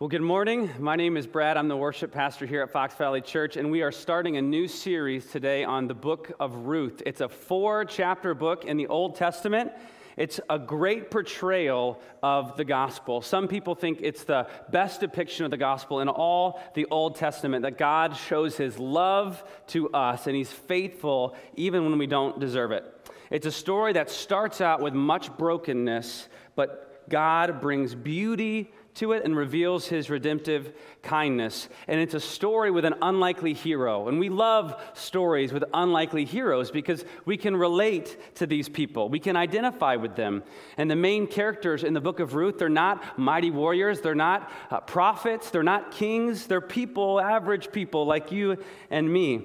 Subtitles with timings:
[0.00, 0.70] Well, good morning.
[0.78, 1.58] My name is Brad.
[1.58, 4.66] I'm the worship pastor here at Fox Valley Church, and we are starting a new
[4.66, 7.02] series today on the book of Ruth.
[7.04, 9.72] It's a four chapter book in the Old Testament.
[10.16, 13.20] It's a great portrayal of the gospel.
[13.20, 17.64] Some people think it's the best depiction of the gospel in all the Old Testament,
[17.64, 22.72] that God shows his love to us and he's faithful even when we don't deserve
[22.72, 22.84] it.
[23.30, 26.26] It's a story that starts out with much brokenness,
[26.56, 30.72] but God brings beauty to it and reveals his redemptive
[31.02, 31.68] kindness.
[31.88, 34.08] And it's a story with an unlikely hero.
[34.08, 39.18] And we love stories with unlikely heroes because we can relate to these people, we
[39.18, 40.42] can identify with them.
[40.76, 44.50] And the main characters in the book of Ruth, they're not mighty warriors, they're not
[44.70, 48.58] uh, prophets, they're not kings, they're people, average people like you
[48.90, 49.42] and me.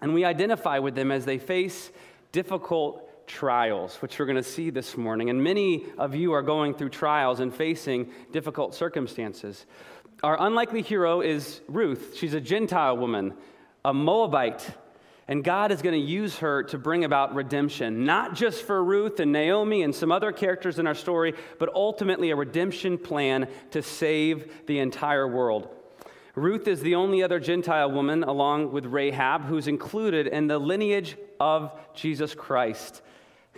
[0.00, 1.90] And we identify with them as they face
[2.32, 5.30] difficult trials, which we're going to see this morning.
[5.30, 9.66] And many of you are going through trials and facing difficult circumstances.
[10.22, 12.16] Our unlikely hero is Ruth.
[12.16, 13.34] She's a Gentile woman,
[13.84, 14.68] a Moabite.
[15.26, 19.20] And God is going to use her to bring about redemption, not just for Ruth
[19.20, 23.82] and Naomi and some other characters in our story, but ultimately a redemption plan to
[23.82, 25.68] save the entire world.
[26.34, 31.16] Ruth is the only other Gentile woman, along with Rahab, who's included in the lineage
[31.38, 33.02] of Jesus Christ.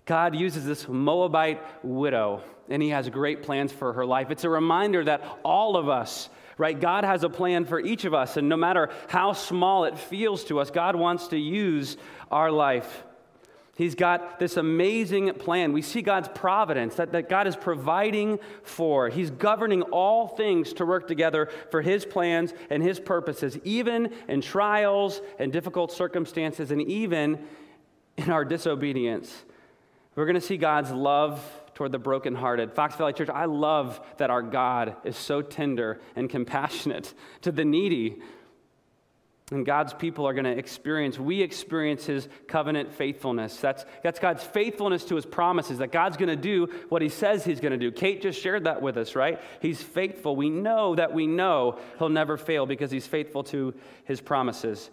[0.06, 4.30] God uses this Moabite widow, and he has great plans for her life.
[4.30, 8.14] It's a reminder that all of us, right, God has a plan for each of
[8.14, 11.96] us, and no matter how small it feels to us, God wants to use
[12.30, 13.02] our life.
[13.74, 15.72] He's got this amazing plan.
[15.72, 19.10] We see God's providence that, that God is providing for.
[19.10, 24.40] He's governing all things to work together for His plans and His purposes, even in
[24.40, 27.44] trials and difficult circumstances, and even
[28.16, 29.44] in our disobedience.
[30.16, 31.42] We're going to see God's love
[31.74, 32.72] toward the brokenhearted.
[32.72, 37.66] Fox Valley Church, I love that our God is so tender and compassionate to the
[37.66, 38.16] needy.
[39.52, 43.58] And God's people are going to experience, we experience his covenant faithfulness.
[43.58, 47.44] That's, that's God's faithfulness to his promises, that God's going to do what he says
[47.44, 47.92] he's going to do.
[47.92, 49.40] Kate just shared that with us, right?
[49.60, 50.34] He's faithful.
[50.34, 54.90] We know that we know he'll never fail because he's faithful to his promises.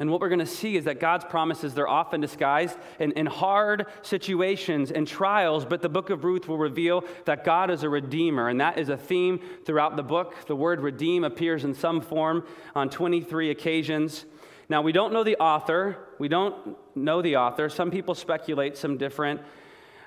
[0.00, 3.26] And what we're going to see is that God's promises, they're often disguised in, in
[3.26, 7.90] hard situations and trials, but the book of Ruth will reveal that God is a
[7.90, 8.48] redeemer.
[8.48, 10.34] And that is a theme throughout the book.
[10.46, 14.24] The word redeem appears in some form on 23 occasions.
[14.68, 15.98] Now, we don't know the author.
[16.18, 17.68] We don't know the author.
[17.68, 19.42] Some people speculate some different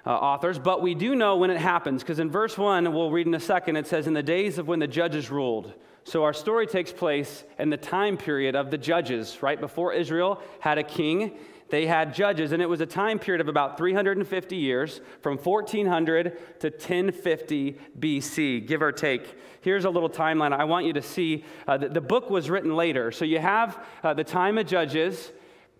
[0.04, 3.28] uh, authors, but we do know when it happens, because in verse 1, we'll read
[3.28, 5.74] in a second, it says, In the days of when the judges ruled.
[6.06, 9.60] So our story takes place in the time period of the judges, right?
[9.60, 11.32] Before Israel had a king,
[11.70, 16.60] they had judges, and it was a time period of about 350 years, from 1400
[16.60, 19.36] to 1050 BC, give or take.
[19.62, 21.44] Here's a little timeline I want you to see.
[21.68, 23.12] Uh, the, the, book was written later.
[23.12, 25.32] So you have uh, the time of Judges,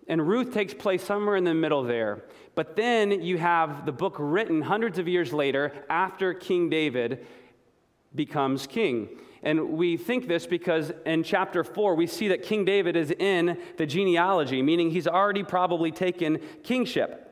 [0.08, 2.24] and Ruth takes place somewhere in the middle there.
[2.56, 7.24] But then you have the book written hundreds of years later after King David
[8.12, 9.08] becomes king.
[9.46, 13.56] And we think this because in chapter 4, we see that King David is in
[13.76, 17.22] the genealogy, meaning he's already probably taken kingship.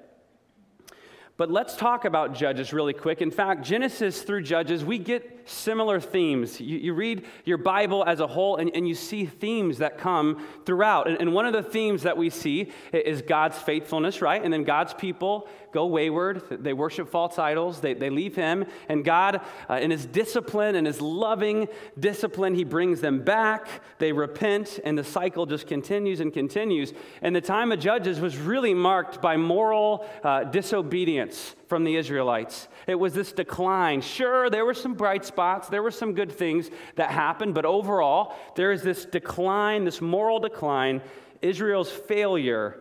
[1.37, 3.21] But let's talk about Judges really quick.
[3.21, 6.61] In fact, Genesis through Judges, we get similar themes.
[6.61, 10.47] You, you read your Bible as a whole, and, and you see themes that come
[10.65, 11.09] throughout.
[11.09, 14.43] And, and one of the themes that we see is God's faithfulness, right?
[14.43, 16.43] And then God's people go wayward.
[16.51, 17.81] They worship false idols.
[17.81, 18.65] They, they leave Him.
[18.89, 21.69] And God, uh, in His discipline and His loving
[21.99, 23.69] discipline, He brings them back.
[23.99, 26.93] They repent, and the cycle just continues and continues.
[27.21, 32.69] And the time of Judges was really marked by moral uh, disobedience from the Israelites.
[32.87, 34.01] It was this decline.
[34.01, 38.35] Sure, there were some bright spots, there were some good things that happened, but overall,
[38.55, 41.01] there is this decline, this moral decline,
[41.43, 42.81] Israel's failure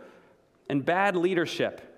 [0.70, 1.90] and bad leadership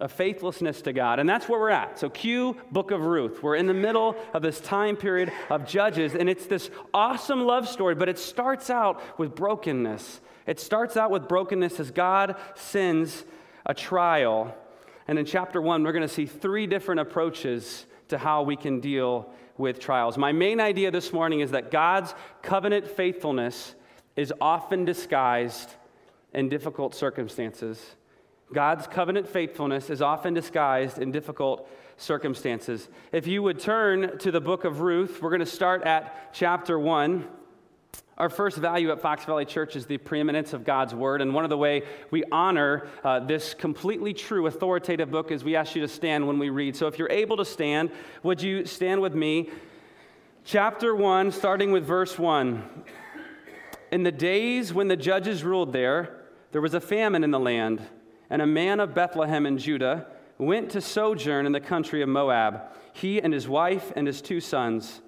[0.00, 1.18] of faithlessness to God.
[1.18, 1.98] And that's where we're at.
[1.98, 3.42] So, cue Book of Ruth.
[3.42, 7.68] We're in the middle of this time period of Judges, and it's this awesome love
[7.68, 10.20] story, but it starts out with brokenness.
[10.46, 13.24] It starts out with brokenness as God sends
[13.66, 14.54] a trial
[15.08, 18.78] and in chapter one, we're going to see three different approaches to how we can
[18.80, 20.18] deal with trials.
[20.18, 23.74] My main idea this morning is that God's covenant faithfulness
[24.16, 25.70] is often disguised
[26.34, 27.96] in difficult circumstances.
[28.52, 32.88] God's covenant faithfulness is often disguised in difficult circumstances.
[33.10, 36.78] If you would turn to the book of Ruth, we're going to start at chapter
[36.78, 37.26] 1.
[38.18, 41.22] Our first value at Fox Valley Church is the preeminence of God's Word.
[41.22, 45.54] And one of the way we honor uh, this completely true, authoritative book is we
[45.54, 46.74] ask you to stand when we read.
[46.74, 47.92] So if you're able to stand,
[48.24, 49.50] would you stand with me?
[50.44, 52.84] Chapter 1, starting with verse 1.
[53.92, 57.80] In the days when the judges ruled there, there was a famine in the land,
[58.30, 60.08] and a man of Bethlehem in Judah
[60.38, 62.62] went to sojourn in the country of Moab,
[62.92, 65.02] he and his wife and his two sons.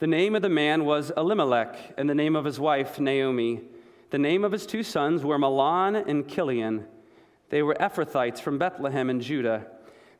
[0.00, 3.60] The name of the man was Elimelech, and the name of his wife Naomi.
[4.08, 6.86] The name of his two sons were Mahlon and Chilion.
[7.50, 9.66] They were Ephrathites from Bethlehem in Judah.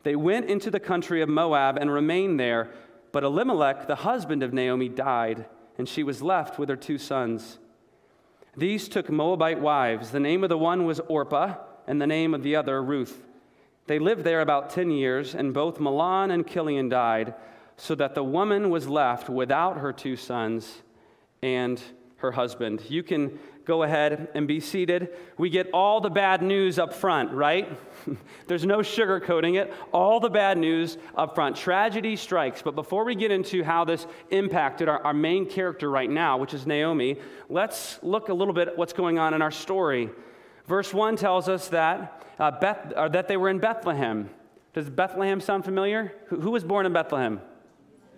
[0.02, 2.68] They went into the country of Moab and remained there.
[3.10, 5.46] But Elimelech, the husband of Naomi, died,
[5.78, 7.58] and she was left with her two sons.
[8.54, 10.10] These took Moabite wives.
[10.10, 11.54] The name of the one was Orpah,
[11.86, 13.26] and the name of the other Ruth.
[13.86, 17.32] They lived there about 10 years, and both Mahlon and Chilion died,
[17.80, 20.82] so that the woman was left without her two sons
[21.42, 21.82] and
[22.16, 22.82] her husband.
[22.90, 25.08] You can go ahead and be seated.
[25.38, 27.78] We get all the bad news up front, right?
[28.46, 29.72] There's no sugarcoating it.
[29.92, 31.56] All the bad news up front.
[31.56, 32.60] Tragedy strikes.
[32.60, 36.52] But before we get into how this impacted our, our main character right now, which
[36.52, 37.16] is Naomi,
[37.48, 40.10] let's look a little bit at what's going on in our story.
[40.66, 44.28] Verse 1 tells us that, uh, Beth, uh, that they were in Bethlehem.
[44.74, 46.12] Does Bethlehem sound familiar?
[46.26, 47.40] Who, who was born in Bethlehem?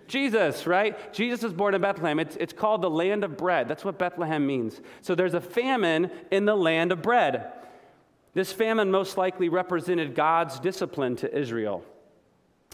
[0.09, 1.13] Jesus, right?
[1.13, 2.19] Jesus was born in Bethlehem.
[2.19, 3.69] It's, it's called the land of bread.
[3.69, 4.81] That's what Bethlehem means.
[5.01, 7.53] So there's a famine in the land of bread.
[8.35, 11.85] This famine most likely represented God's discipline to Israel.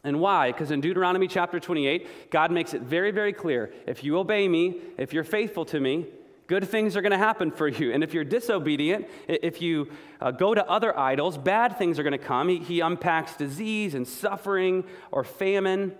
[0.04, 0.52] And why?
[0.52, 4.80] Because in Deuteronomy chapter 28, God makes it very, very clear if you obey me,
[4.96, 6.06] if you're faithful to me,
[6.46, 7.92] good things are going to happen for you.
[7.92, 9.90] And if you're disobedient, if you
[10.20, 12.48] uh, go to other idols, bad things are going to come.
[12.48, 15.94] He, he unpacks disease and suffering or famine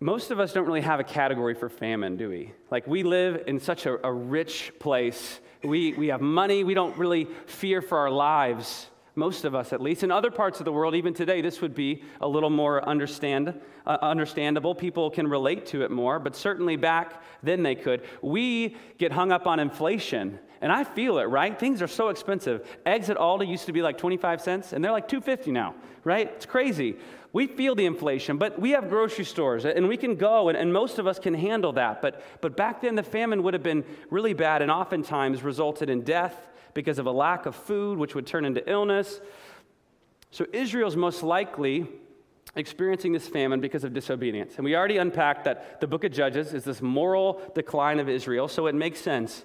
[0.00, 2.52] most of us don't really have a category for famine, do we?
[2.70, 5.40] Like, we live in such a, a, rich place.
[5.64, 6.62] We, we have money.
[6.62, 8.86] We don't really fear for our lives,
[9.16, 10.04] most of us at least.
[10.04, 13.60] In other parts of the world, even today, this would be a little more understand,
[13.86, 14.72] uh, understandable.
[14.72, 18.04] People can relate to it more, but certainly back then they could.
[18.22, 20.38] We get hung up on inflation.
[20.60, 21.58] And I feel it, right?
[21.58, 22.66] Things are so expensive.
[22.84, 25.74] Eggs at Aldi used to be like 25 cents, and they're like 250 now,
[26.04, 26.28] right?
[26.34, 26.96] It's crazy
[27.32, 30.72] we feel the inflation, but we have grocery stores and we can go, and, and,
[30.72, 32.00] most of us can handle that.
[32.00, 36.02] But, but back then, the famine would have been really bad and oftentimes resulted in
[36.02, 39.20] death because of a lack of food, which would turn into illness.
[40.30, 41.86] So Israel's most likely
[42.56, 44.54] experiencing this famine because of disobedience.
[44.56, 48.48] And we already unpacked that the book of Judges is this moral decline of Israel,
[48.48, 49.44] so it makes sense.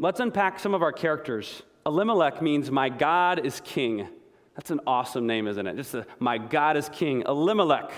[0.00, 1.62] Let's unpack some of our characters.
[1.84, 4.08] Elimelech means, My God is king.
[4.56, 5.76] That's an awesome name, isn't it?
[5.76, 7.92] Just a, my God is king, Elimelech.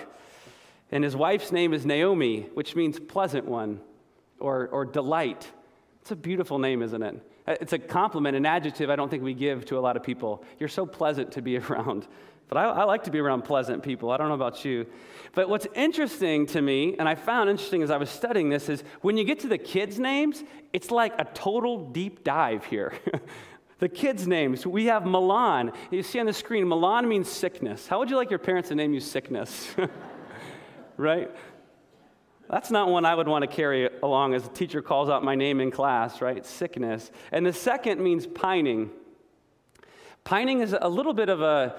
[0.91, 3.81] And his wife's name is Naomi, which means pleasant one
[4.41, 5.49] or, or delight.
[6.01, 7.23] It's a beautiful name, isn't it?
[7.47, 10.45] It's a compliment, an adjective I don't think we give to a lot of people.
[10.59, 12.09] You're so pleasant to be around.
[12.53, 14.11] But I, I, like to be around pleasant people.
[14.11, 14.85] I don't know about you.
[15.33, 18.85] But what's interesting to me, and I found interesting as I was studying this, is
[19.01, 22.93] when you get to the kids' names, it's like a total deep dive here.
[23.79, 25.75] The kids' names, we have Mahlon.
[25.91, 27.89] You see on the screen, Mahlon means sickness.
[27.89, 29.75] How would you like your parents to name you sickness?
[30.97, 31.29] right?
[32.49, 35.35] That's not one I would want to carry along as a teacher calls out my
[35.35, 36.47] name in class, right?
[36.47, 37.11] Sickness.
[37.33, 38.93] And the second means pining.
[40.23, 41.75] Pining is a little bit of a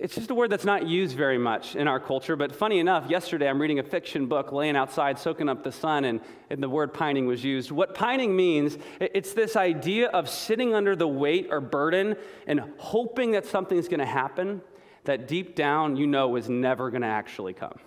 [0.00, 2.34] it's just a word that's not used very much in our culture.
[2.34, 6.04] But funny enough, yesterday I'm reading a fiction book, laying outside, soaking up the sun,
[6.04, 7.70] and, and the word pining was used.
[7.70, 13.32] What pining means, it's this idea of sitting under the weight or burden and hoping
[13.32, 14.62] that something's going to happen
[15.04, 17.78] that deep down you know is never going to actually come.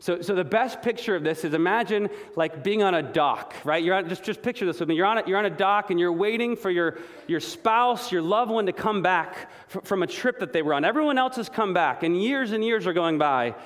[0.00, 3.82] So, so the best picture of this is imagine like being on a dock, right?
[3.82, 4.94] You're on, just, just picture this with me.
[4.94, 8.22] You're on, a, you're on a dock and you're waiting for your, your spouse, your
[8.22, 10.84] loved one to come back f- from a trip that they were on.
[10.84, 13.56] Everyone else has come back, and years and years are going by,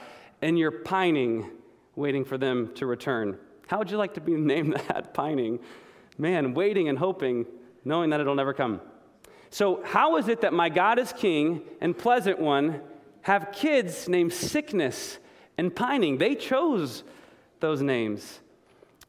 [0.41, 1.51] and you're pining,
[1.97, 3.37] waiting for them to return.
[3.67, 5.59] How would you like to be named that, pining?
[6.17, 7.45] Man, waiting and hoping,
[7.85, 8.81] knowing that it'll never come.
[9.51, 12.81] So, how is it that my God is king and pleasant one
[13.21, 15.19] have kids named sickness?
[15.59, 16.19] And pining.
[16.19, 17.05] They chose
[17.61, 18.41] those names.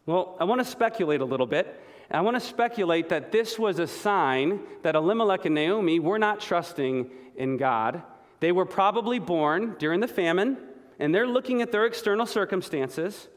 [0.05, 1.79] Well, I want to speculate a little bit.
[2.11, 6.39] I want to speculate that this was a sign that Elimelech and Naomi were not
[6.39, 8.03] trusting in God.
[8.39, 10.57] They were probably born during the famine,
[10.99, 13.29] and they're looking at their external circumstances,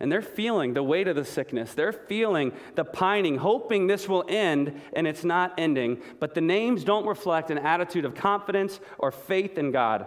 [0.00, 1.74] and they're feeling the weight of the sickness.
[1.74, 6.00] They're feeling the pining, hoping this will end, and it's not ending.
[6.20, 10.06] But the names don't reflect an attitude of confidence or faith in God.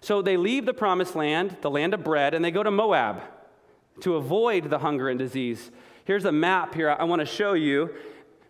[0.00, 3.22] So they leave the promised land, the land of bread, and they go to Moab
[4.00, 5.70] to avoid the hunger and disease.
[6.04, 7.90] Here's a map here I want to show you.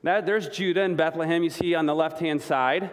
[0.03, 2.91] That, there's Judah and Bethlehem, you see on the left hand side.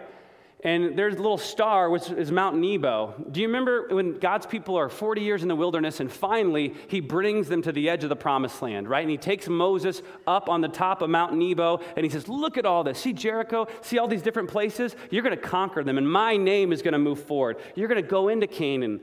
[0.64, 3.14] And there's a little star, which is Mount Nebo.
[3.30, 6.98] Do you remember when God's people are 40 years in the wilderness and finally he
[6.98, 9.02] brings them to the edge of the promised land, right?
[9.02, 12.58] And he takes Moses up on the top of Mount Nebo and he says, Look
[12.58, 12.98] at all this.
[12.98, 13.68] See Jericho?
[13.82, 14.96] See all these different places?
[15.10, 17.58] You're going to conquer them, and my name is going to move forward.
[17.76, 19.00] You're going to go into Canaan.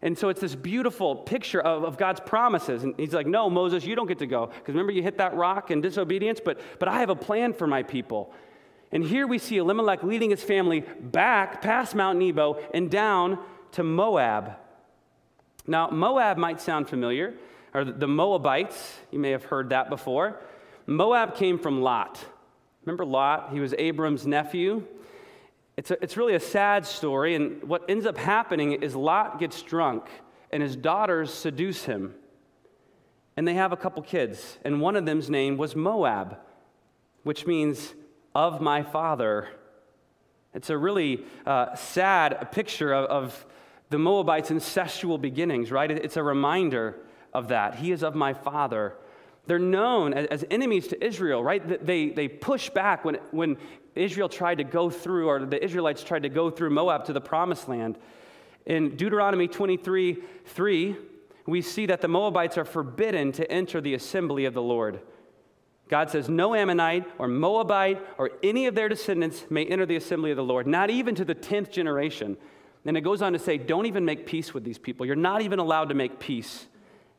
[0.00, 2.84] And so it's this beautiful picture of, of God's promises.
[2.84, 4.46] And he's like, No, Moses, you don't get to go.
[4.46, 7.66] Because remember, you hit that rock in disobedience, but, but I have a plan for
[7.66, 8.32] my people.
[8.94, 13.40] And here we see Elimelech leading his family back past Mount Nebo and down
[13.72, 14.52] to Moab.
[15.66, 17.34] Now, Moab might sound familiar,
[17.74, 20.38] or the Moabites, you may have heard that before.
[20.86, 22.24] Moab came from Lot.
[22.84, 23.50] Remember Lot?
[23.52, 24.86] He was Abram's nephew.
[25.76, 29.60] It's, a, it's really a sad story, and what ends up happening is Lot gets
[29.62, 30.06] drunk,
[30.52, 32.14] and his daughters seduce him.
[33.36, 36.38] And they have a couple kids, and one of them's name was Moab,
[37.24, 37.94] which means
[38.34, 39.48] of my father.
[40.54, 43.46] It's a really uh, sad picture of, of,
[43.90, 45.88] the Moabites' incestual beginnings, right?
[45.88, 46.96] It's a reminder
[47.32, 47.76] of that.
[47.76, 48.96] He is of my father.
[49.46, 51.86] They're known as, as enemies to Israel, right?
[51.86, 53.56] They, they push back when, when
[53.94, 57.20] Israel tried to go through, or the Israelites tried to go through Moab to the
[57.20, 57.98] promised land.
[58.66, 60.96] In Deuteronomy 23 3,
[61.46, 65.00] we see that the Moabites are forbidden to enter the assembly of the Lord.
[65.88, 70.30] God says, No Ammonite or Moabite or any of their descendants may enter the assembly
[70.30, 72.36] of the Lord, not even to the 10th generation.
[72.86, 75.06] And it goes on to say, Don't even make peace with these people.
[75.06, 76.66] You're not even allowed to make peace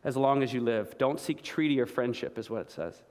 [0.03, 0.98] as long as you live.
[0.98, 3.01] Don't seek treaty or friendship, is what it says.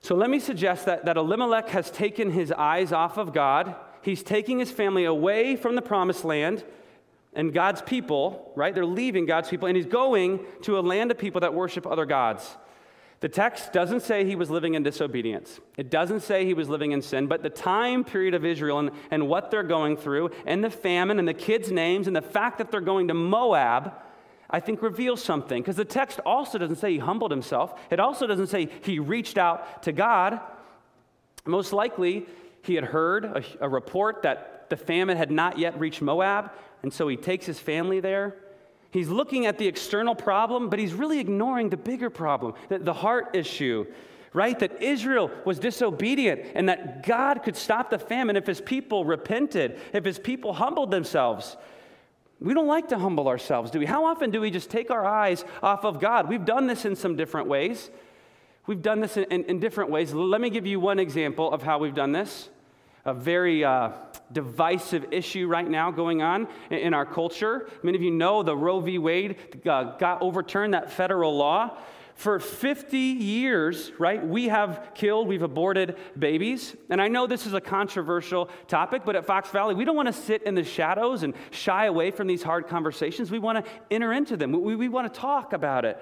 [0.00, 3.74] So let me suggest that, that Elimelech has taken his eyes off of God.
[4.02, 6.62] He's taking his family away from the promised land
[7.32, 8.74] and God's people, right?
[8.74, 12.04] They're leaving God's people, and he's going to a land of people that worship other
[12.04, 12.56] gods.
[13.24, 15.58] The text doesn't say he was living in disobedience.
[15.78, 18.90] It doesn't say he was living in sin, but the time period of Israel and,
[19.10, 22.58] and what they're going through, and the famine, and the kids' names, and the fact
[22.58, 23.94] that they're going to Moab,
[24.50, 25.62] I think reveals something.
[25.62, 29.38] Because the text also doesn't say he humbled himself, it also doesn't say he reached
[29.38, 30.38] out to God.
[31.46, 32.26] Most likely,
[32.60, 36.52] he had heard a, a report that the famine had not yet reached Moab,
[36.82, 38.36] and so he takes his family there.
[38.94, 42.92] He's looking at the external problem, but he's really ignoring the bigger problem, the, the
[42.92, 43.86] heart issue,
[44.32, 44.56] right?
[44.56, 49.80] That Israel was disobedient and that God could stop the famine if his people repented,
[49.92, 51.56] if his people humbled themselves.
[52.38, 53.86] We don't like to humble ourselves, do we?
[53.86, 56.28] How often do we just take our eyes off of God?
[56.28, 57.90] We've done this in some different ways.
[58.68, 60.14] We've done this in, in, in different ways.
[60.14, 62.48] Let me give you one example of how we've done this
[63.04, 63.90] a very uh,
[64.32, 67.68] divisive issue right now going on in, in, our culture.
[67.82, 68.98] Many of you know the Roe v.
[68.98, 71.78] Wade uh, got overturned, that federal law.
[72.14, 76.76] For 50 years, right, we have killed, we've aborted babies.
[76.88, 80.06] And I know this is a controversial topic, but at Fox Valley, we don't want
[80.06, 83.32] to sit in the shadows and shy away from these hard conversations.
[83.32, 86.00] We want to enter into them, we, we want to talk about it.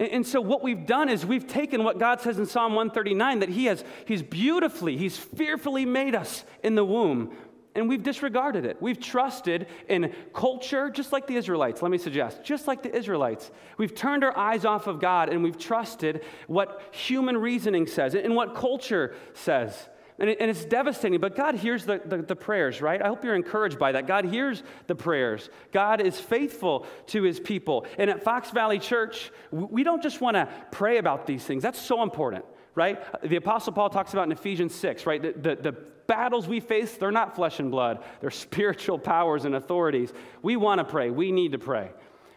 [0.00, 3.50] And so what we've done is we've taken what God says in Psalm 139 that
[3.50, 7.36] he has he's beautifully, he's fearfully made us in the womb.
[7.74, 8.80] And we've disregarded it.
[8.80, 13.50] We've trusted in culture, just like the Israelites, let me suggest, just like the Israelites.
[13.76, 18.34] We've turned our eyes off of God and we've trusted what human reasoning says and
[18.34, 19.88] what culture says.
[20.20, 23.00] And, it, and it's devastating, but God hears the, the, the, prayers, right?
[23.00, 24.06] I hope you're encouraged by that.
[24.06, 25.48] God hears the prayers.
[25.72, 27.86] God is faithful to his people.
[27.96, 31.80] And at Fox Valley Church, we don't just want to pray about these things, that's
[31.80, 33.02] so important, right?
[33.22, 35.22] The Apostle Paul talks about in Ephesians 6, right?
[35.22, 35.72] The, the, the
[36.06, 40.12] battles we face, they're not flesh and blood, they're spiritual powers and authorities.
[40.42, 41.92] We want to pray, we need to pray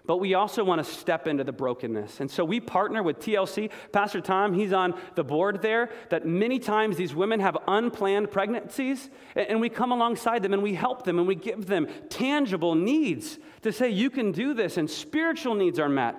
[0.05, 2.19] but we also want to step into the brokenness.
[2.19, 3.71] And so we partner with TLC.
[3.91, 9.09] Pastor Tom, he's on the board there, that many times these women have unplanned pregnancies,
[9.35, 13.39] and we come alongside them and we help them and we give them tangible needs
[13.61, 16.15] to say, you can do this, and spiritual needs are met.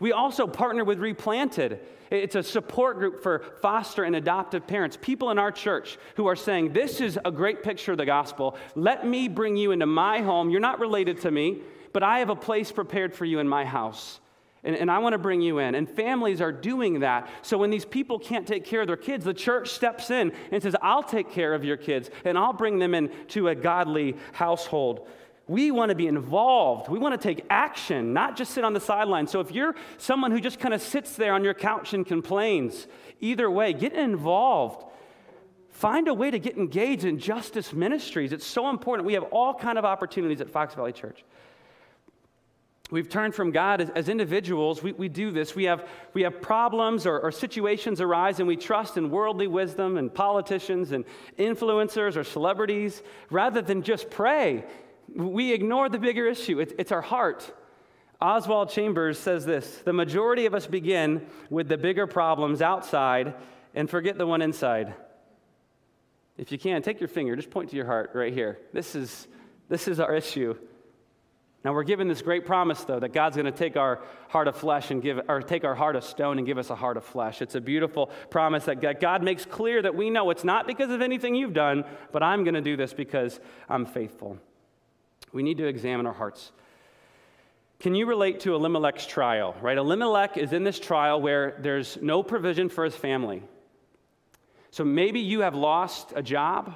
[0.00, 1.80] We also partner with Replanted.
[2.10, 6.36] It's a support group for foster and adoptive parents, people in our church who are
[6.36, 8.56] saying, This is a great picture of the gospel.
[8.74, 10.50] Let me bring you into my home.
[10.50, 13.64] You're not related to me but I have a place prepared for you in my
[13.64, 14.20] house.
[14.64, 15.76] And, and, I want to bring you in.
[15.76, 17.30] And families are doing that.
[17.42, 20.60] So when these people can't take care of their kids, the church steps in and
[20.60, 25.06] says, I'll take care of your kids and I'll bring them into a godly household.
[25.46, 26.90] We want to be involved.
[26.90, 29.30] We want to take action, not just sit on the sidelines.
[29.30, 32.86] So if you're someone who just kind of sits there on your couch and complains,
[33.20, 34.84] either way, get involved.
[35.70, 38.32] Find a way to get engaged in justice ministries.
[38.32, 39.06] It's so important.
[39.06, 41.24] We have all kind of opportunities at Fox Valley Church.
[42.90, 44.82] We've turned from God as, as individuals.
[44.82, 45.54] We, we do this.
[45.54, 49.98] We have, we have problems or, or situations arise, and we trust in worldly wisdom
[49.98, 51.04] and politicians and
[51.38, 54.64] influencers or celebrities rather than just pray.
[55.14, 56.60] We ignore the bigger issue.
[56.60, 57.54] It, it's our heart.
[58.20, 63.34] Oswald Chambers says this The majority of us begin with the bigger problems outside
[63.74, 64.94] and forget the one inside.
[66.38, 68.60] If you can, take your finger, just point to your heart right here.
[68.72, 69.26] This is,
[69.68, 70.56] this is our issue.
[71.64, 74.56] Now we're given this great promise, though, that God's going to take our heart of
[74.56, 77.04] flesh and give, or take our heart of stone and give us a heart of
[77.04, 77.42] flesh.
[77.42, 81.02] It's a beautiful promise that God makes clear that we know it's not because of
[81.02, 84.38] anything you've done, but I'm going to do this because I'm faithful.
[85.32, 86.52] We need to examine our hearts.
[87.80, 89.56] Can you relate to Elimelech's trial?
[89.60, 89.78] Right?
[89.78, 93.42] Elimelech is in this trial where there's no provision for his family.
[94.70, 96.72] So maybe you have lost a job,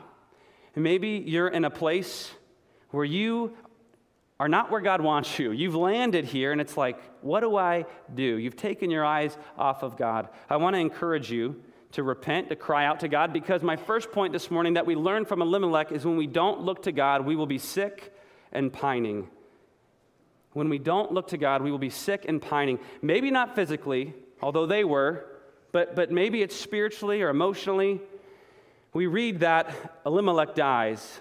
[0.74, 2.30] and maybe you're in a place
[2.90, 3.56] where you
[4.42, 5.52] are not where God wants you.
[5.52, 8.24] You've landed here, and it's like, what do I do?
[8.24, 10.30] You've taken your eyes off of God.
[10.50, 14.10] I want to encourage you to repent, to cry out to God, because my first
[14.10, 17.24] point this morning that we learned from Elimelech is when we don't look to God,
[17.24, 18.12] we will be sick
[18.50, 19.28] and pining.
[20.54, 22.80] When we don't look to God, we will be sick and pining.
[23.00, 25.24] Maybe not physically, although they were,
[25.70, 28.00] but, but maybe it's spiritually or emotionally.
[28.92, 31.20] We read that Elimelech dies.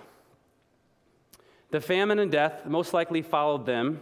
[1.72, 4.02] The famine and death most likely followed them,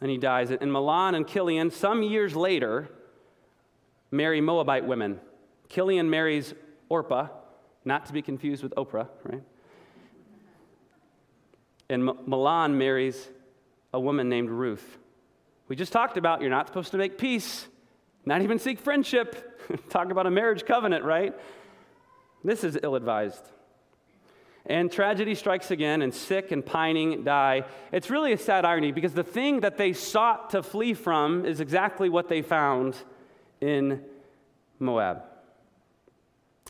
[0.00, 0.50] and he dies.
[0.50, 2.90] And Mahlon and Chilion, some years later,
[4.10, 5.20] marry Moabite women.
[5.70, 6.54] Chilion marries
[6.90, 7.28] Orpah,
[7.84, 9.42] not to be confused with Oprah, right?
[11.88, 13.28] And Mahlon marries
[13.94, 14.98] a woman named Ruth.
[15.68, 17.66] We just talked about you're not supposed to make peace,
[18.24, 19.60] not even seek friendship.
[19.88, 21.34] Talk about a marriage covenant, right?
[22.44, 23.42] This is ill advised.
[24.68, 27.64] And tragedy strikes again, and sick and pining die.
[27.92, 31.60] It's really a sad irony because the thing that they sought to flee from is
[31.60, 32.96] exactly what they found
[33.60, 34.02] in
[34.80, 35.22] Moab.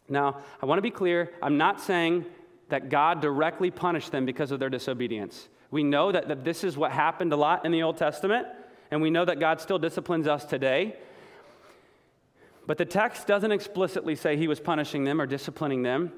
[0.08, 2.26] Now, I want to be clear I'm not saying
[2.68, 5.48] that God directly punished them because of their disobedience.
[5.70, 8.46] We know that, that this is what happened a lot in the Old Testament,
[8.90, 10.96] and we know that God still disciplines us today.
[12.66, 16.12] But the text doesn't explicitly say he was punishing them or disciplining them.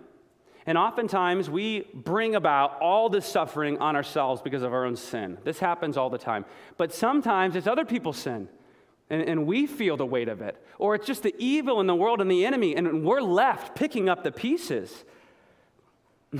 [0.68, 5.38] And oftentimes we bring about all this suffering on ourselves because of our own sin.
[5.42, 6.44] This happens all the time.
[6.76, 8.50] But sometimes it's other people's sin.
[9.08, 10.62] And, and, we feel the weight of it.
[10.78, 14.10] Or it's just the evil in the world and the enemy, and we're left picking
[14.10, 15.06] up the pieces.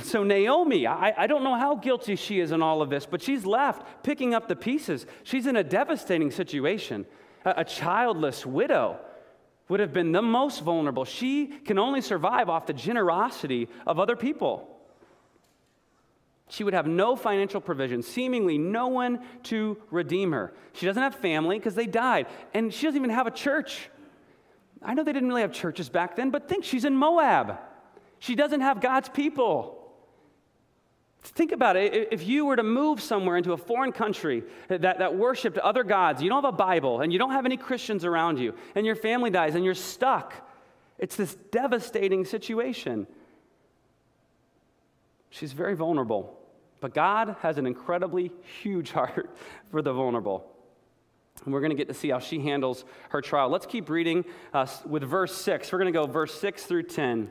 [0.03, 3.23] So, Naomi, I, I don't know how guilty she is in all of this, but
[3.23, 5.07] she's left picking up the pieces.
[5.23, 7.07] She's in a devastating situation,
[7.47, 9.01] a, a childless widow
[9.69, 11.05] would have been the most vulnerable.
[11.05, 14.75] She can only survive off the generosity of other people.
[16.49, 20.55] She would have no financial provision, seemingly no one to redeem her.
[20.73, 23.91] She doesn't have family because they died, and she doesn't even have a church.
[24.83, 27.59] I know they didn't really have churches back then, but think she's in Moab.
[28.19, 29.78] She doesn't have God's people.
[31.21, 32.09] Think about it.
[32.13, 36.23] If you were to move somewhere into a foreign country that, that worshiped other gods,
[36.23, 38.97] you don't have a Bible, and you don't have any Christians around you, and your
[38.97, 40.35] family dies, and you're stuck,
[40.99, 43.07] it's this devastating situation.
[45.31, 46.39] She's very vulnerable.
[46.81, 48.31] But God has an incredibly
[48.63, 49.37] huge heart
[49.71, 50.51] for the vulnerable.
[51.45, 53.49] And we're going to get to see how she handles her trial.
[53.49, 55.71] Let's keep reading uh, with verse 6.
[55.73, 57.31] We're going to go verse 6 through 10.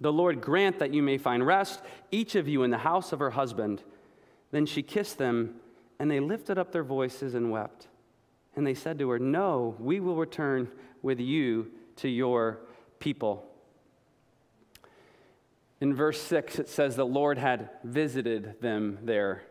[0.00, 3.18] The Lord grant that you may find rest, each of you in the house of
[3.18, 3.82] her husband.
[4.50, 5.56] Then she kissed them,
[5.98, 7.88] and they lifted up their voices and wept.
[8.54, 10.70] And they said to her, No, we will return
[11.02, 12.60] with you to your
[12.98, 13.44] people.
[15.80, 19.42] In verse 6, it says the Lord had visited them there.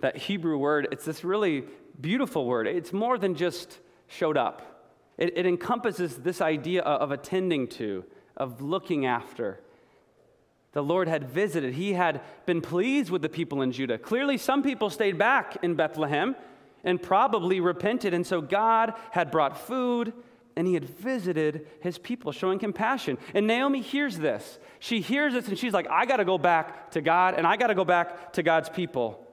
[0.00, 1.64] That Hebrew word, it's this really
[1.98, 2.66] beautiful word.
[2.66, 8.04] It's more than just showed up, it, it encompasses this idea of attending to,
[8.36, 9.60] of looking after
[10.76, 11.72] the Lord had visited.
[11.72, 13.96] He had been pleased with the people in Judah.
[13.96, 16.36] Clearly, some people stayed back in Bethlehem
[16.84, 18.12] and probably repented.
[18.12, 20.12] And so God had brought food
[20.54, 23.16] and he had visited his people, showing compassion.
[23.32, 24.58] And Naomi hears this.
[24.78, 27.56] She hears this and she's like, I got to go back to God and I
[27.56, 29.26] got to go back to God's people.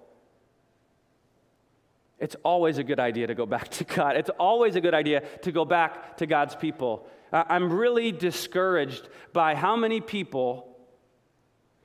[2.20, 4.16] it's always a good idea to go back to God.
[4.16, 7.06] It's always a good idea to go back to God's people.
[7.34, 10.70] I'm really discouraged by how many people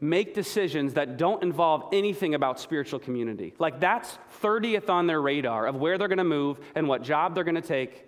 [0.00, 3.54] make decisions that don't involve anything about spiritual community.
[3.58, 7.34] Like that's 30th on their radar of where they're going to move and what job
[7.34, 8.04] they're going to take.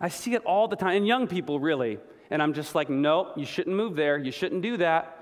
[0.00, 1.98] I see it all the time, and young people really.
[2.30, 4.18] And I'm just like, nope, you shouldn't move there.
[4.18, 5.14] You shouldn't do that.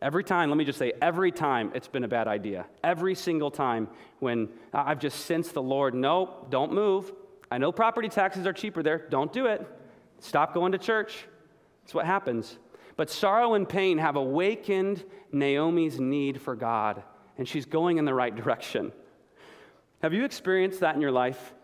[0.00, 2.66] Every time, let me just say, every time it's been a bad idea.
[2.84, 3.88] Every single time
[4.20, 7.12] when I've just sensed the Lord, nope, don't move.
[7.50, 9.06] I know property taxes are cheaper there.
[9.10, 9.66] Don't do it.
[10.20, 11.26] Stop going to church.
[11.82, 12.58] That's what happens.
[12.98, 17.00] But sorrow and pain have awakened Naomi's need for God,
[17.38, 18.90] and she's going in the right direction.
[20.02, 21.54] Have you experienced that in your life?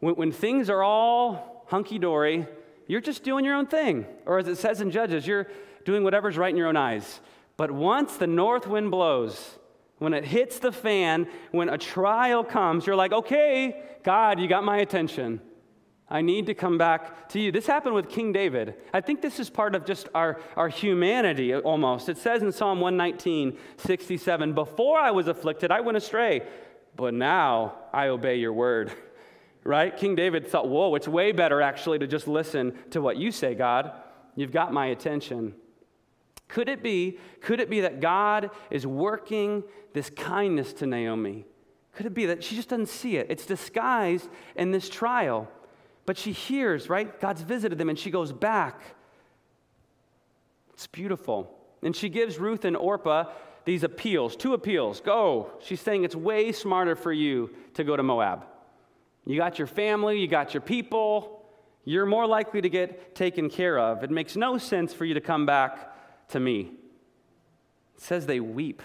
[0.00, 2.46] When, when things are all hunky dory,
[2.86, 4.04] you're just doing your own thing.
[4.26, 5.48] Or as it says in Judges, you're
[5.86, 7.22] doing whatever's right in your own eyes.
[7.56, 9.58] But once the north wind blows,
[10.00, 14.64] when it hits the fan, when a trial comes, you're like, okay, God, you got
[14.64, 15.40] my attention.
[16.08, 17.50] I need to come back to you.
[17.50, 18.74] This happened with King David.
[18.92, 22.08] I think this is part of just our, our humanity almost.
[22.08, 26.42] It says in Psalm 119, 67, Before I was afflicted, I went astray,
[26.94, 28.92] but now I obey your word.
[29.66, 29.96] Right?
[29.96, 33.54] King David thought, Whoa, it's way better actually to just listen to what you say,
[33.54, 33.92] God.
[34.36, 35.54] You've got my attention.
[36.48, 39.64] Could it be, could it be that God is working
[39.94, 41.46] this kindness to Naomi?
[41.94, 43.28] Could it be that she just doesn't see it?
[43.30, 45.48] It's disguised in this trial.
[46.06, 47.18] But she hears, right?
[47.20, 48.82] God's visited them and she goes back.
[50.74, 51.56] It's beautiful.
[51.82, 53.30] And she gives Ruth and Orpah
[53.64, 55.00] these appeals, two appeals.
[55.00, 55.52] Go.
[55.60, 58.44] She's saying it's way smarter for you to go to Moab.
[59.26, 61.42] You got your family, you got your people,
[61.84, 64.04] you're more likely to get taken care of.
[64.04, 66.72] It makes no sense for you to come back to me.
[67.94, 68.82] It says they weep.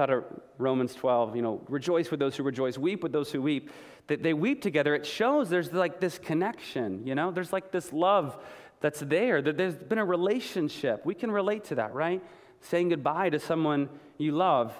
[0.00, 0.24] Thought of
[0.56, 3.68] Romans 12, you know, rejoice with those who rejoice, weep with those who weep
[4.06, 7.30] that they weep together, it shows there's like this connection, you know?
[7.30, 8.42] There's like this love
[8.80, 11.04] that's there, that there's been a relationship.
[11.04, 12.22] We can relate to that, right?
[12.62, 14.74] Saying goodbye to someone you love.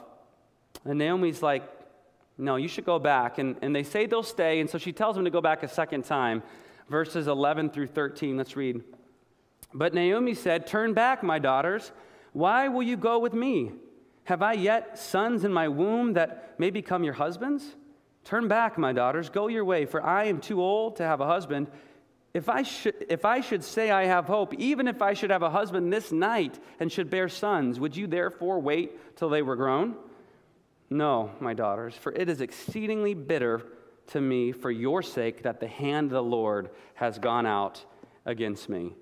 [0.87, 1.65] And Naomi's like,
[2.39, 3.37] no, you should go back.
[3.37, 5.69] And, and they say they'll stay, and so she tells them to go back a
[5.69, 6.43] second time.
[6.89, 8.83] Verses 11 through 13, let's read.
[9.75, 11.93] But Naomi said, Turn back, my daughters.
[12.33, 13.73] Why will you go with me?
[14.31, 17.65] Have I yet sons in my womb that may become your husbands?
[18.23, 21.27] Turn back, my daughters, go your way, for I am too old to have a
[21.27, 21.67] husband.
[22.33, 25.43] If I, should, if I should say I have hope, even if I should have
[25.43, 29.57] a husband this night and should bear sons, would you therefore wait till they were
[29.57, 29.97] grown?
[30.89, 33.67] No, my daughters, for it is exceedingly bitter
[34.13, 37.85] to me for your sake that the hand of the Lord has gone out
[38.25, 38.93] against me.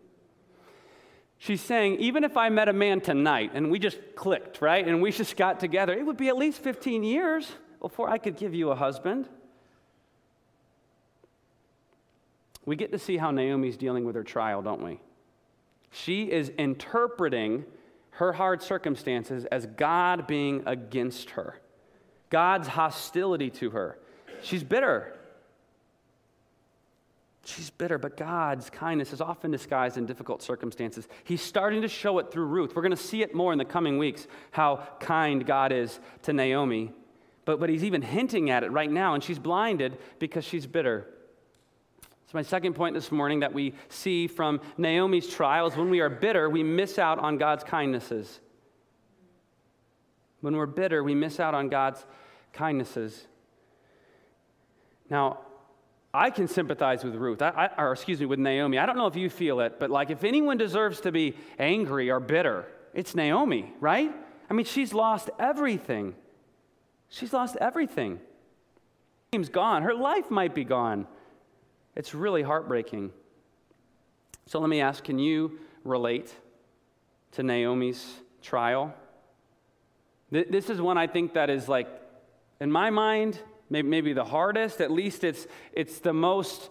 [1.39, 5.01] She's saying, even if I met a man tonight and we just clicked, right, and
[5.01, 8.55] we just got together, it would be at least 15 years before I could give
[8.55, 9.29] you a husband.
[12.67, 15.01] We get to see how Naomi's dealing with her trial, don't we?
[15.91, 17.65] She is interpreting
[18.11, 21.61] her hard circumstances as God being against her,
[22.31, 23.99] God's hostility to her.
[24.43, 25.15] She's bitter.
[27.49, 31.09] She's bitter, but God's kindness is often disguised in difficult circumstances.
[31.25, 32.77] He's starting to show it through Ruth.
[32.77, 36.35] We're going to see it more in the coming weeks how kind God is to
[36.35, 36.93] Naomi.
[37.47, 41.07] But, but he's even hinting at it right now, and she's blinded because she's bitter.
[42.27, 46.11] So, my second point this morning that we see from Naomi's trials when we are
[46.11, 48.41] bitter, we miss out on God's kindnesses.
[50.43, 52.05] When we're bitter, we miss out on God's
[52.53, 53.27] kindnesses.
[55.09, 55.39] Now,
[56.13, 58.79] I can sympathize with Ruth, I, I, or excuse me, with Naomi.
[58.79, 62.11] I don't know if you feel it, but like if anyone deserves to be angry
[62.11, 64.11] or bitter, it's Naomi, right?
[64.49, 66.15] I mean, she's lost everything.
[67.11, 68.21] She's lost everything.
[69.33, 69.83] Her gone.
[69.83, 71.07] Her life might be gone.
[71.95, 73.13] It's really heartbreaking.
[74.47, 76.35] So let me ask can you relate
[77.33, 78.95] to Naomi's trial?
[80.31, 81.89] This is one I think that is like,
[82.61, 83.39] in my mind,
[83.71, 84.81] maybe the hardest.
[84.81, 86.71] At least it's, it's the most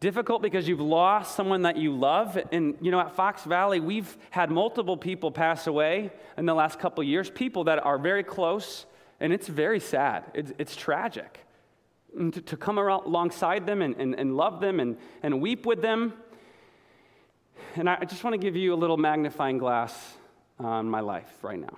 [0.00, 2.38] difficult because you've lost someone that you love.
[2.52, 6.78] And, you know, at Fox Valley, we've had multiple people pass away in the last
[6.78, 8.86] couple years, people that are very close
[9.20, 11.44] and it's very sad, it's, it's tragic.
[12.16, 15.82] To, to come around, alongside them and, and, and love them and, and weep with
[15.82, 16.14] them.
[17.76, 20.16] And I just want to give you a little magnifying glass
[20.58, 21.76] on my life right now.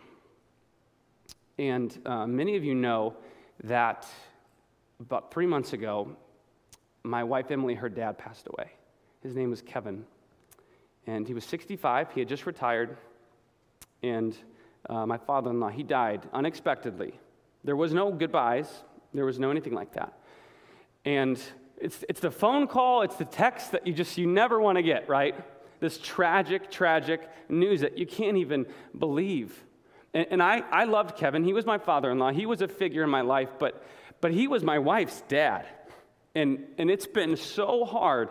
[1.59, 3.16] And uh, many of you know
[3.64, 4.07] that
[5.01, 6.17] about three months ago,
[7.03, 8.71] my wife Emily, her dad passed away.
[9.23, 10.05] His name was Kevin.
[11.07, 12.97] And he was 65, he had just retired.
[14.03, 14.37] And
[14.89, 17.15] uh, my father in law, he died unexpectedly
[17.65, 18.69] There was no goodbyes,
[19.13, 20.13] there was no anything like that.
[21.05, 21.41] And
[21.79, 24.83] it's, it's the phone call, it's the text that you just, you never want to
[24.83, 25.35] get, right?
[25.81, 28.67] This tragic, tragic news that you can't even
[28.99, 29.65] believe.
[30.13, 31.43] And, and I, I loved Kevin.
[31.43, 32.31] He was my father in law.
[32.31, 33.83] He was a figure in my life, but,
[34.21, 35.67] but he was my wife's dad.
[36.35, 38.29] And, and it's been so hard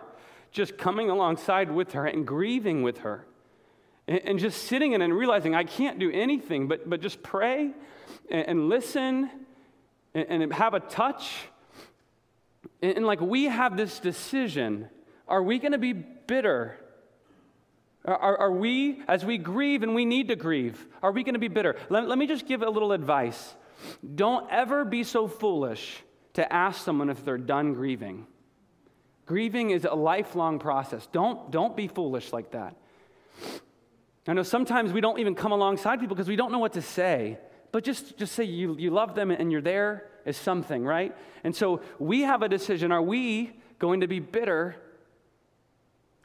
[0.51, 3.25] just coming alongside with her and grieving with her.
[4.07, 7.71] And, and just sitting in and realizing I can't do anything but, but just pray
[8.29, 9.29] and, and listen
[10.13, 11.35] and, and, have a touch.
[12.81, 14.89] And, and like we have this decision
[15.27, 16.75] are we going to be bitter?
[18.03, 21.39] Are, are, we, as we grieve and we need to grieve, are we going to
[21.39, 21.75] be bitter?
[21.89, 23.53] Let, let me just give a little advice.
[24.15, 28.27] Don't ever be so foolish to ask someone if they're done grieving.
[29.25, 31.07] Grieving is a lifelong process.
[31.11, 32.75] Don't, don't be foolish like that.
[34.27, 36.81] I know sometimes we don't even come alongside people because we don't know what to
[36.81, 37.39] say,
[37.71, 41.15] but just, just say you, you love them and you're there is something, right?
[41.43, 42.91] And so we have a decision.
[42.91, 44.75] Are we going to be bitter?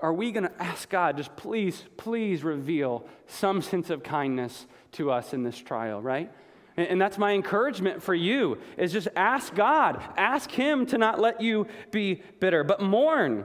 [0.01, 5.11] Are we going to ask God, just please, please reveal some sense of kindness to
[5.11, 6.31] us in this trial, right?
[6.77, 11.41] And that's my encouragement for you is just ask God, ask him to not let
[11.41, 13.45] you be bitter, but mourn.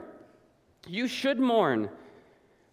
[0.88, 1.90] You should mourn.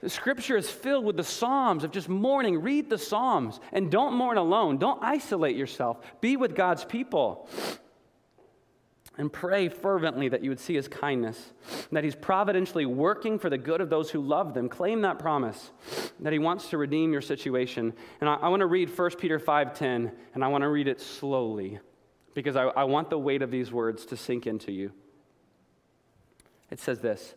[0.01, 2.63] The scripture is filled with the Psalms of just mourning.
[2.63, 4.79] Read the Psalms and don't mourn alone.
[4.79, 5.99] Don't isolate yourself.
[6.21, 7.49] Be with God's people
[9.19, 11.53] and pray fervently that you would see his kindness,
[11.91, 14.69] that he's providentially working for the good of those who love them.
[14.69, 15.71] Claim that promise,
[16.21, 17.95] that he wants to redeem your situation.
[18.21, 21.01] And I, I want to read 1 Peter 5.10, and I want to read it
[21.01, 21.79] slowly,
[22.35, 24.93] because I, I want the weight of these words to sink into you.
[26.71, 27.35] It says this,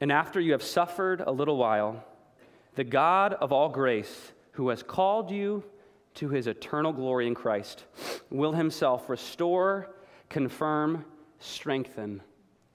[0.00, 2.04] And after you have suffered a little while,
[2.74, 5.64] the God of all grace, who has called you
[6.14, 7.84] to his eternal glory in Christ,
[8.28, 9.94] will himself restore
[10.32, 11.04] confirm,
[11.38, 12.22] strengthen,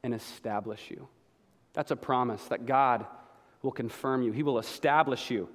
[0.03, 1.07] and establish you.
[1.73, 3.05] That's a promise that God
[3.63, 5.49] will confirm you, He will establish you.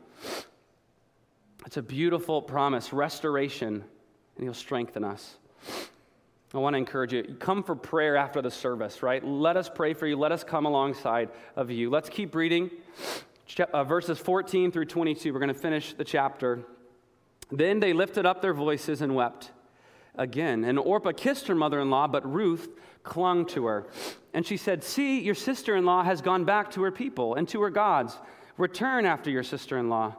[1.64, 3.84] It's a beautiful promise, restoration,
[4.36, 5.36] and He'll strengthen us.
[6.54, 7.36] I want to encourage you.
[7.38, 9.24] Come for prayer after the service, right?
[9.24, 10.18] Let us pray for you.
[10.18, 11.88] Let us come alongside of you.
[11.88, 12.70] Let's keep reading
[13.72, 15.32] uh, verses 14 through 22.
[15.32, 16.60] We're going to finish the chapter.
[17.50, 19.50] Then they lifted up their voices and wept
[20.14, 20.64] again.
[20.64, 22.68] And Orpah kissed her mother in law, but Ruth
[23.02, 23.86] clung to her.
[24.34, 27.48] And she said, See, your sister in law has gone back to her people and
[27.48, 28.18] to her gods.
[28.56, 30.16] Return after your sister in law.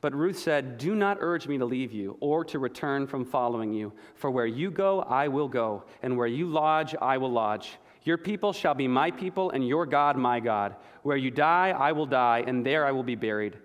[0.00, 3.72] But Ruth said, Do not urge me to leave you or to return from following
[3.72, 3.92] you.
[4.14, 7.78] For where you go, I will go, and where you lodge, I will lodge.
[8.04, 10.76] Your people shall be my people, and your God my God.
[11.02, 13.58] Where you die, I will die, and there I will be buried.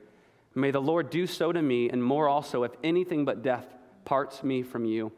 [0.56, 3.68] May the Lord do so to me, and more also, if anything but death
[4.04, 5.12] parts me from you.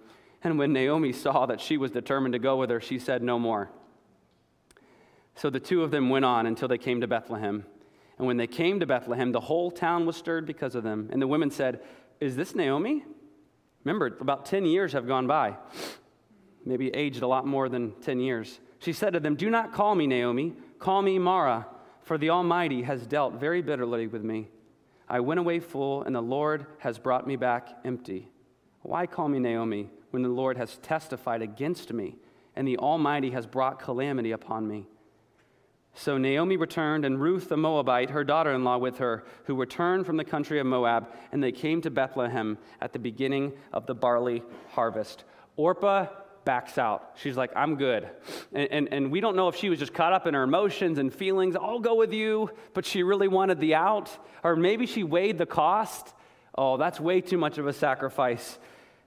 [0.44, 3.40] And when Naomi saw that she was determined to go with her, she said no
[3.40, 3.70] more.
[5.36, 7.66] So the two of them went on until they came to Bethlehem.
[8.18, 11.10] And when they came to Bethlehem, the whole town was stirred because of them.
[11.12, 11.82] And the women said,
[12.20, 13.04] Is this Naomi?
[13.84, 15.58] Remember, about 10 years have gone by,
[16.66, 18.60] maybe aged a lot more than 10 years.
[18.80, 21.68] She said to them, Do not call me Naomi, call me Mara,
[22.02, 24.50] for the Almighty has dealt very bitterly with me.
[25.10, 28.30] I went away full, and the Lord has brought me back empty.
[28.82, 29.90] Why call me Naomi?
[30.14, 32.16] When the Lord has testified against me,
[32.56, 34.86] and the Almighty has brought calamity upon me.
[35.96, 40.06] So Naomi returned, and Ruth the Moabite, her daughter in law, with her, who returned
[40.06, 43.96] from the country of Moab, and they came to Bethlehem at the beginning of the
[43.96, 45.24] barley harvest.
[45.56, 46.06] Orpah
[46.46, 47.14] backs out.
[47.16, 48.08] She's like, I'm good.
[48.54, 51.00] And, and, and, we don't know if she was just caught up in her emotions
[51.00, 51.56] and feelings.
[51.56, 54.16] I'll go with you, but she really wanted the out.
[54.44, 56.14] Or maybe she weighed the cost.
[56.56, 58.60] Oh, that's way too much of a sacrifice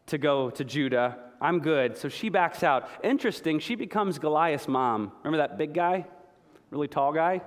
[0.07, 1.19] to go to Judah.
[1.40, 1.97] I'm good.
[1.99, 2.88] So she backs out.
[3.03, 5.12] Interesting, she becomes Goliath's mom.
[5.23, 6.07] Remember that big guy?
[6.71, 7.42] Really tall guy?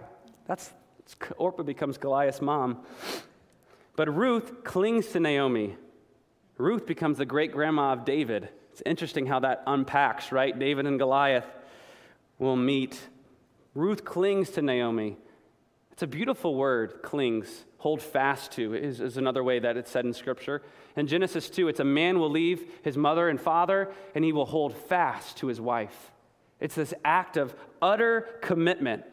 [0.45, 0.71] That's
[1.37, 2.79] Orpah becomes Goliath's mom.
[3.95, 5.75] But Ruth clings to Naomi.
[6.57, 8.49] Ruth becomes the great grandma of David.
[8.71, 10.57] It's interesting how that unpacks, right?
[10.57, 11.45] David and Goliath
[12.37, 12.99] will meet.
[13.73, 15.17] Ruth clings to Naomi.
[15.91, 17.65] It's a beautiful word, clings.
[17.79, 20.61] Hold fast to is, is another way that it's said in Scripture.
[20.95, 24.45] In Genesis 2, it's a man will leave his mother and father, and he will
[24.45, 26.11] hold fast to his wife.
[26.59, 29.03] It's this act of utter commitment.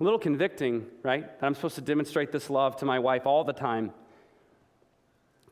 [0.00, 1.40] A little convicting, right?
[1.40, 3.92] That I'm supposed to demonstrate this love to my wife all the time.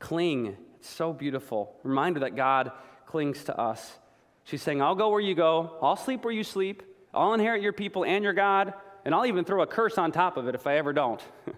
[0.00, 0.56] Cling.
[0.80, 1.74] It's so beautiful.
[1.84, 2.72] Reminder that God
[3.06, 3.96] clings to us.
[4.42, 6.82] She's saying, I'll go where you go, I'll sleep where you sleep,
[7.14, 8.74] I'll inherit your people and your God,
[9.04, 11.22] and I'll even throw a curse on top of it if I ever don't.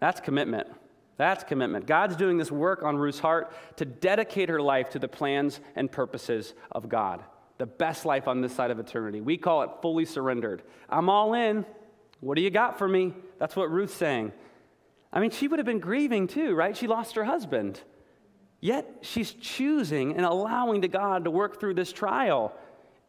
[0.00, 0.68] That's commitment.
[1.16, 1.86] That's commitment.
[1.86, 5.90] God's doing this work on Ruth's heart to dedicate her life to the plans and
[5.90, 7.24] purposes of God.
[7.58, 9.20] The best life on this side of eternity.
[9.20, 10.62] We call it fully surrendered.
[10.88, 11.66] I'm all in.
[12.20, 13.14] What do you got for me?
[13.40, 14.32] That's what Ruth's saying.
[15.12, 16.76] I mean, she would have been grieving too, right?
[16.76, 17.80] She lost her husband.
[18.60, 22.52] Yet she's choosing and allowing to God to work through this trial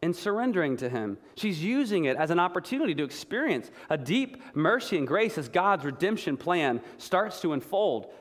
[0.01, 1.17] and surrendering to Him.
[1.35, 5.85] She's using it as an opportunity to experience a deep mercy and grace as God's
[5.85, 8.11] redemption plan starts to unfold.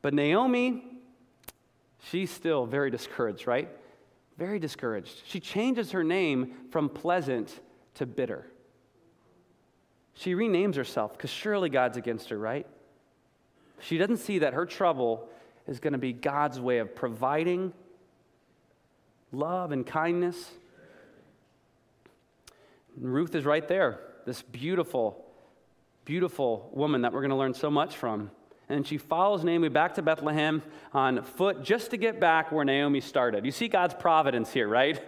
[0.00, 0.84] But Naomi,
[2.10, 3.68] she's still very discouraged, right?
[4.38, 5.22] Very discouraged.
[5.26, 7.60] She changes her name from pleasant
[7.94, 8.46] to bitter.
[10.14, 12.66] She renames herself because surely God's against her, right?
[13.80, 15.28] She doesn't see that her trouble
[15.66, 17.74] is going to be God's way of providing
[19.32, 20.50] love and kindness
[22.98, 25.24] Ruth is right there, this beautiful,
[26.04, 28.30] beautiful woman that we're going to learn so much from.
[28.68, 33.00] And she follows Naomi back to Bethlehem on foot just to get back where Naomi
[33.00, 33.44] started.
[33.44, 35.00] You see God's providence here, right?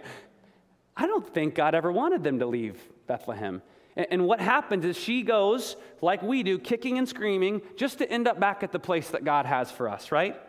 [0.95, 3.61] I don't think God ever wanted them to leave Bethlehem.
[3.95, 8.27] And what happens is she goes, like we do, kicking and screaming, just to end
[8.29, 10.39] up back at the place that God has for us, right?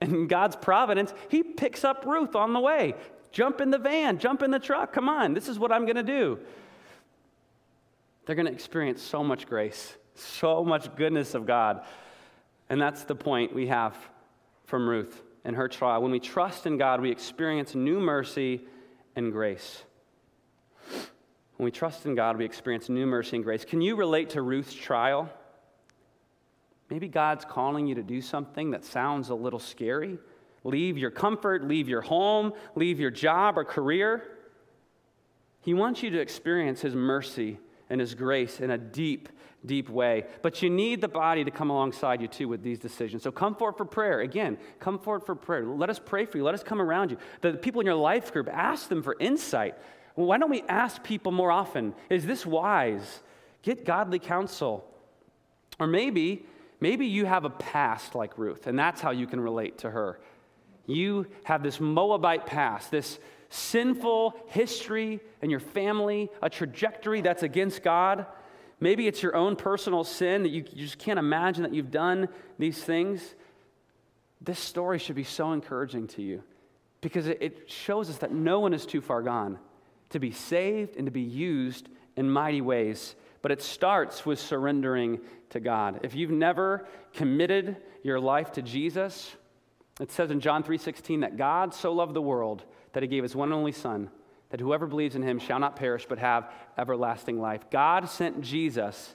[0.00, 2.94] And God's providence, He picks up Ruth on the way.
[3.32, 4.92] Jump in the van, jump in the truck.
[4.92, 6.38] Come on, this is what I'm going to do.
[8.26, 11.82] They're going to experience so much grace, so much goodness of God.
[12.68, 13.96] And that's the point we have
[14.66, 16.02] from Ruth and her trial.
[16.02, 18.60] When we trust in God, we experience new mercy
[19.16, 19.82] and grace.
[21.56, 23.64] When we trust in God, we experience new mercy and grace.
[23.64, 25.30] Can you relate to Ruth's trial?
[26.90, 30.18] Maybe God's calling you to do something that sounds a little scary.
[30.64, 34.22] Leave your comfort, leave your home, leave your job or career.
[35.60, 37.58] He wants you to experience His mercy
[37.90, 39.28] and His grace in a deep,
[39.64, 40.24] deep way.
[40.42, 43.22] But you need the body to come alongside you too with these decisions.
[43.22, 44.20] So come forward for prayer.
[44.20, 45.64] Again, come forward for prayer.
[45.64, 46.44] Let us pray for you.
[46.44, 47.16] Let us come around you.
[47.40, 49.76] The people in your life group, ask them for insight.
[50.16, 51.94] Well, why don't we ask people more often?
[52.10, 53.22] Is this wise?
[53.62, 54.84] Get godly counsel.
[55.78, 56.44] Or maybe,
[56.80, 60.20] maybe you have a past like Ruth, and that's how you can relate to her.
[60.86, 63.18] You have this Moabite past, this
[63.50, 68.26] sinful history in your family, a trajectory that's against God.
[68.80, 72.28] Maybe it's your own personal sin that you, you just can't imagine that you've done
[72.58, 73.34] these things.
[74.40, 76.42] This story should be so encouraging to you
[77.00, 79.58] because it, it shows us that no one is too far gone
[80.10, 83.14] to be saved and to be used in mighty ways.
[83.40, 86.00] But it starts with surrendering to God.
[86.02, 89.34] If you've never committed your life to Jesus,
[90.00, 93.36] it says in John 3:16 that God so loved the world that he gave his
[93.36, 94.10] one and only son
[94.52, 97.64] that whoever believes in him shall not perish but have everlasting life.
[97.70, 99.14] God sent Jesus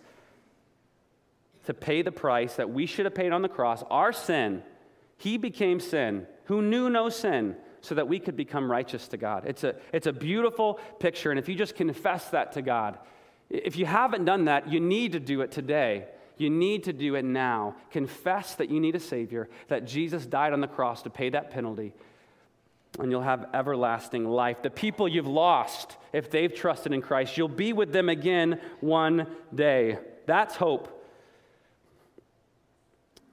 [1.66, 4.64] to pay the price that we should have paid on the cross, our sin.
[5.16, 9.44] He became sin, who knew no sin, so that we could become righteous to God.
[9.46, 12.98] It's a, it's a beautiful picture, and if you just confess that to God,
[13.52, 16.08] if you haven't done that, you need to do it today.
[16.38, 17.76] You need to do it now.
[17.92, 21.52] Confess that you need a Savior, that Jesus died on the cross to pay that
[21.52, 21.94] penalty,
[23.00, 24.62] and you'll have everlasting life.
[24.62, 29.28] The people you've lost, if they've trusted in Christ, you'll be with them again one
[29.54, 30.00] day.
[30.26, 30.94] That's hope.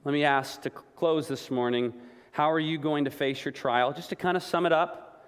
[0.03, 1.93] Let me ask to close this morning
[2.31, 3.93] how are you going to face your trial?
[3.93, 5.25] Just to kind of sum it up,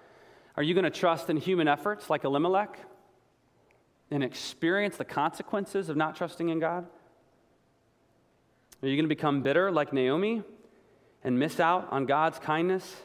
[0.56, 2.78] are you going to trust in human efforts like Elimelech
[4.10, 6.86] and experience the consequences of not trusting in God?
[8.82, 10.42] Are you going to become bitter like Naomi
[11.24, 12.96] and miss out on God's kindness?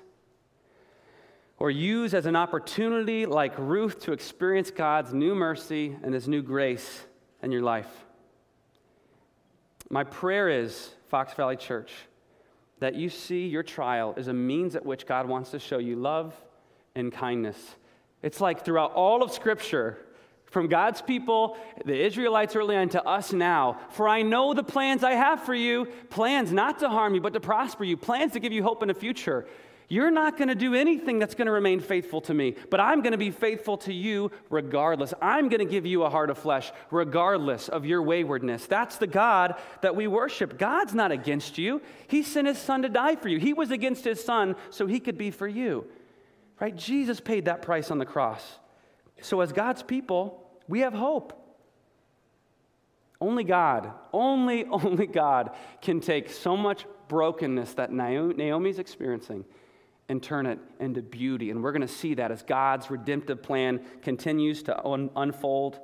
[1.58, 6.42] Or use as an opportunity like Ruth to experience God's new mercy and his new
[6.42, 7.02] grace
[7.42, 7.90] in your life?
[9.90, 11.92] My prayer is, Fox Valley Church,
[12.80, 15.96] that you see your trial as a means at which God wants to show you
[15.96, 16.36] love
[16.96, 17.58] and kindness.
[18.22, 19.98] It's like throughout all of Scripture,
[20.54, 23.80] from God's people, the Israelites early on, to us now.
[23.89, 27.34] For I know the plans I have for you plans not to harm you, but
[27.34, 29.48] to prosper you, plans to give you hope in the future.
[29.89, 33.02] You're not going to do anything that's going to remain faithful to me, but I'm
[33.02, 35.13] going to be faithful to you regardless.
[35.22, 38.66] I'm going to give you a heart of flesh regardless of your waywardness.
[38.68, 40.58] That's the God that we worship.
[40.58, 41.82] God's not against you.
[42.08, 43.39] He sent his son to die for you.
[43.39, 45.86] He was against his son so he could be for you.
[46.62, 46.75] Right?
[46.75, 48.60] Jesus paid that price on the cross.
[49.21, 51.40] So as God's people, we have hope.
[53.22, 55.52] Only God, only, only God
[55.82, 59.46] can take so much brokenness that Naomi's experiencing
[60.10, 61.50] and turn it into beauty.
[61.50, 65.80] And we're going to see that as God's redemptive plan continues to un- unfold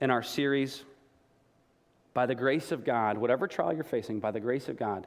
[0.00, 0.84] in our series.
[2.14, 5.06] by the grace of God, whatever trial you're facing, by the grace of God,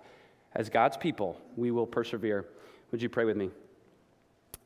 [0.54, 2.46] as God's people, we will persevere.
[2.92, 3.50] Would you pray with me?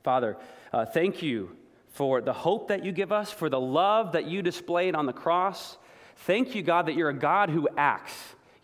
[0.03, 0.35] Father,
[0.73, 1.55] uh, thank you
[1.93, 5.13] for the hope that you give us, for the love that you displayed on the
[5.13, 5.77] cross.
[6.17, 8.13] Thank you, God, that you're a God who acts.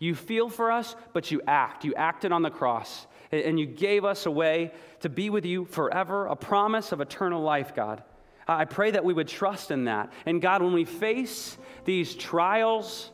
[0.00, 1.84] You feel for us, but you act.
[1.84, 5.64] You acted on the cross, and you gave us a way to be with you
[5.64, 8.02] forever, a promise of eternal life, God.
[8.48, 10.12] I pray that we would trust in that.
[10.26, 13.12] And God, when we face these trials,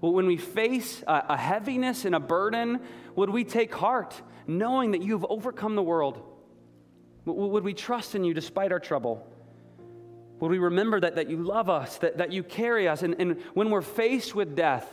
[0.00, 2.80] when we face a, heaviness and a burden,
[3.16, 6.22] would we take heart knowing that you have overcome the world?
[7.26, 9.27] Would we trust in you despite our trouble?
[10.40, 13.02] Would we remember that, that you love us, that, that you carry us?
[13.02, 14.88] And, and when we're faced with death,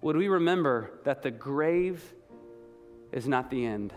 [0.00, 2.02] would we remember that the grave
[3.12, 3.92] is not the end?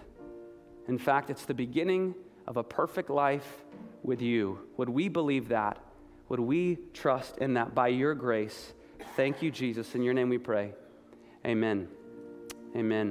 [0.88, 2.16] In fact, it's the beginning
[2.48, 3.64] of a perfect life
[4.04, 4.60] with you.
[4.78, 5.78] Would we believe that?
[6.30, 8.74] Would we trust in that by your grace?
[9.16, 9.96] Thank you, Jesus.
[9.96, 10.74] In your name we pray.
[11.46, 11.88] Amen.
[12.76, 13.10] Amen.